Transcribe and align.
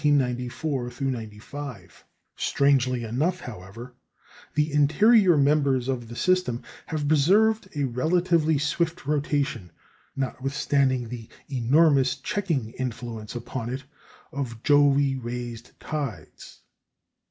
Strangely 2.35 3.03
enough, 3.03 3.39
however, 3.41 3.93
the 4.55 4.73
interior 4.73 5.37
members 5.37 5.87
of 5.87 6.07
the 6.07 6.15
system 6.15 6.63
have 6.87 7.07
preserved 7.07 7.69
a 7.75 7.83
relatively 7.83 8.57
swift 8.57 9.05
rotation, 9.05 9.71
notwithstanding 10.15 11.09
the 11.09 11.29
enormous 11.51 12.15
checking 12.15 12.71
influence 12.79 13.35
upon 13.35 13.69
it 13.71 13.83
of 14.31 14.63
Jove 14.63 14.97
raised 15.23 15.79
tides. 15.79 16.63